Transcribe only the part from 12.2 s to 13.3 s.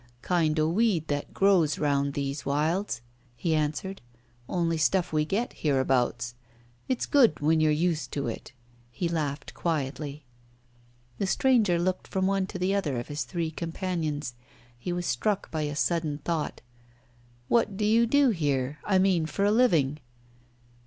one to the other of his